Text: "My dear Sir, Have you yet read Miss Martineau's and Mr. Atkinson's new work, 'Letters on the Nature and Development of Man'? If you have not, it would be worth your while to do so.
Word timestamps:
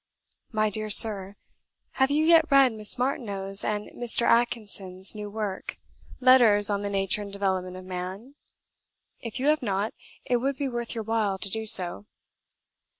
"My 0.51 0.71
dear 0.71 0.89
Sir, 0.89 1.35
Have 1.91 2.09
you 2.09 2.25
yet 2.25 2.49
read 2.49 2.73
Miss 2.73 2.97
Martineau's 2.97 3.63
and 3.63 3.91
Mr. 3.91 4.23
Atkinson's 4.23 5.13
new 5.13 5.29
work, 5.29 5.77
'Letters 6.19 6.67
on 6.71 6.81
the 6.81 6.89
Nature 6.89 7.21
and 7.21 7.31
Development 7.31 7.77
of 7.77 7.85
Man'? 7.85 8.33
If 9.19 9.39
you 9.39 9.45
have 9.49 9.61
not, 9.61 9.93
it 10.25 10.37
would 10.37 10.57
be 10.57 10.67
worth 10.67 10.95
your 10.95 11.03
while 11.03 11.37
to 11.37 11.49
do 11.51 11.67
so. 11.67 12.07